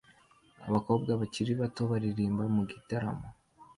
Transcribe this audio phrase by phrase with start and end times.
[0.67, 3.25] Abakobwa bakiri bato baririmba mu gitaramo